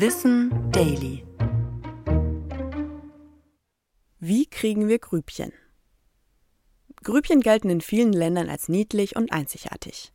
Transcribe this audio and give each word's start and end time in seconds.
Wissen 0.00 0.52
Daily. 0.70 1.24
Wie 4.20 4.46
kriegen 4.46 4.86
wir 4.86 5.00
Grübchen? 5.00 5.52
Grübchen 7.02 7.40
gelten 7.40 7.68
in 7.68 7.80
vielen 7.80 8.12
Ländern 8.12 8.48
als 8.48 8.68
niedlich 8.68 9.16
und 9.16 9.32
einzigartig. 9.32 10.12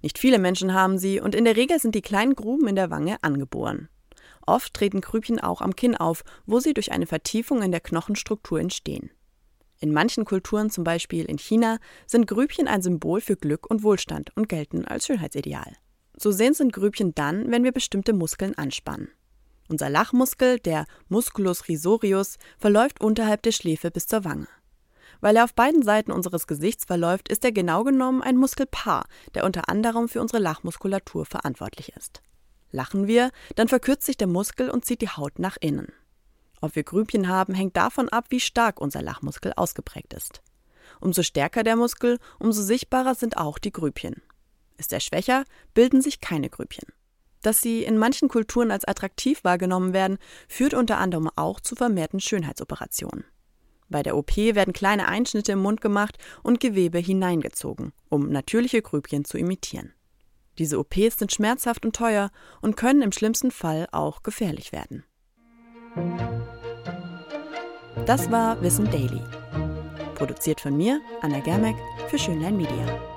Nicht 0.00 0.16
viele 0.16 0.38
Menschen 0.38 0.72
haben 0.72 0.96
sie 0.96 1.20
und 1.20 1.34
in 1.34 1.44
der 1.44 1.54
Regel 1.54 1.78
sind 1.78 1.94
die 1.94 2.00
kleinen 2.00 2.34
Gruben 2.34 2.66
in 2.66 2.76
der 2.76 2.88
Wange 2.88 3.22
angeboren. 3.22 3.90
Oft 4.46 4.72
treten 4.72 5.02
Grübchen 5.02 5.38
auch 5.38 5.60
am 5.60 5.76
Kinn 5.76 5.96
auf, 5.96 6.24
wo 6.46 6.58
sie 6.58 6.72
durch 6.72 6.90
eine 6.90 7.06
Vertiefung 7.06 7.60
in 7.60 7.72
der 7.72 7.80
Knochenstruktur 7.80 8.58
entstehen. 8.58 9.10
In 9.80 9.92
manchen 9.92 10.24
Kulturen, 10.24 10.70
zum 10.70 10.82
Beispiel 10.82 11.26
in 11.26 11.36
China, 11.36 11.76
sind 12.06 12.26
Grübchen 12.26 12.68
ein 12.68 12.80
Symbol 12.80 13.20
für 13.20 13.36
Glück 13.36 13.68
und 13.68 13.82
Wohlstand 13.82 14.34
und 14.34 14.48
gelten 14.48 14.86
als 14.86 15.04
Schönheitsideal. 15.04 15.76
So 16.16 16.30
sehen 16.30 16.54
sind 16.54 16.72
Grübchen 16.72 17.14
dann, 17.14 17.52
wenn 17.52 17.64
wir 17.64 17.72
bestimmte 17.72 18.14
Muskeln 18.14 18.56
anspannen. 18.56 19.10
Unser 19.68 19.90
Lachmuskel, 19.90 20.58
der 20.58 20.86
Musculus 21.08 21.68
risorius, 21.68 22.38
verläuft 22.58 23.00
unterhalb 23.00 23.42
der 23.42 23.52
Schläfe 23.52 23.90
bis 23.90 24.06
zur 24.06 24.24
Wange. 24.24 24.48
Weil 25.20 25.36
er 25.36 25.44
auf 25.44 25.54
beiden 25.54 25.82
Seiten 25.82 26.12
unseres 26.12 26.46
Gesichts 26.46 26.84
verläuft, 26.84 27.28
ist 27.28 27.44
er 27.44 27.52
genau 27.52 27.84
genommen 27.84 28.22
ein 28.22 28.36
Muskelpaar, 28.36 29.06
der 29.34 29.44
unter 29.44 29.68
anderem 29.68 30.08
für 30.08 30.20
unsere 30.20 30.42
Lachmuskulatur 30.42 31.26
verantwortlich 31.26 31.92
ist. 31.96 32.22
Lachen 32.70 33.06
wir, 33.06 33.30
dann 33.54 33.68
verkürzt 33.68 34.06
sich 34.06 34.16
der 34.16 34.26
Muskel 34.26 34.70
und 34.70 34.84
zieht 34.84 35.00
die 35.00 35.08
Haut 35.08 35.38
nach 35.38 35.56
innen. 35.60 35.92
Ob 36.60 36.74
wir 36.76 36.84
Grübchen 36.84 37.28
haben, 37.28 37.54
hängt 37.54 37.76
davon 37.76 38.08
ab, 38.08 38.26
wie 38.28 38.40
stark 38.40 38.80
unser 38.80 39.02
Lachmuskel 39.02 39.52
ausgeprägt 39.56 40.14
ist. 40.14 40.42
Umso 41.00 41.22
stärker 41.22 41.62
der 41.62 41.76
Muskel, 41.76 42.18
umso 42.38 42.62
sichtbarer 42.62 43.14
sind 43.14 43.36
auch 43.36 43.58
die 43.58 43.72
Grübchen. 43.72 44.22
Ist 44.78 44.92
er 44.92 45.00
schwächer, 45.00 45.44
bilden 45.74 46.02
sich 46.02 46.20
keine 46.20 46.50
Grübchen. 46.50 46.88
Dass 47.46 47.62
sie 47.62 47.84
in 47.84 47.96
manchen 47.96 48.28
Kulturen 48.28 48.72
als 48.72 48.84
attraktiv 48.84 49.44
wahrgenommen 49.44 49.92
werden, 49.92 50.18
führt 50.48 50.74
unter 50.74 50.98
anderem 50.98 51.30
auch 51.36 51.60
zu 51.60 51.76
vermehrten 51.76 52.18
Schönheitsoperationen. 52.18 53.24
Bei 53.88 54.02
der 54.02 54.16
OP 54.16 54.36
werden 54.36 54.72
kleine 54.72 55.06
Einschnitte 55.06 55.52
im 55.52 55.60
Mund 55.60 55.80
gemacht 55.80 56.18
und 56.42 56.58
Gewebe 56.58 56.98
hineingezogen, 56.98 57.92
um 58.08 58.30
natürliche 58.30 58.82
Grübchen 58.82 59.24
zu 59.24 59.38
imitieren. 59.38 59.92
Diese 60.58 60.76
OPs 60.76 61.18
sind 61.18 61.32
schmerzhaft 61.32 61.84
und 61.84 61.94
teuer 61.94 62.32
und 62.62 62.76
können 62.76 63.02
im 63.02 63.12
schlimmsten 63.12 63.52
Fall 63.52 63.86
auch 63.92 64.24
gefährlich 64.24 64.72
werden. 64.72 65.04
Das 68.06 68.28
war 68.32 68.60
Wissen 68.60 68.90
Daily. 68.90 69.22
Produziert 70.16 70.60
von 70.60 70.76
mir, 70.76 71.00
Anna 71.20 71.38
Germeck, 71.38 71.76
für 72.08 72.18
Schönlein 72.18 72.56
Media. 72.56 73.15